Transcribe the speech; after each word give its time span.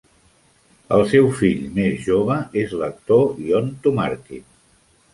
El 0.97 1.05
seu 1.11 1.27
fill 1.41 1.69
més 1.77 2.01
jove 2.07 2.39
és 2.65 2.75
l'actor 2.83 3.39
Yon 3.53 3.73
Tumarkin. 3.85 4.47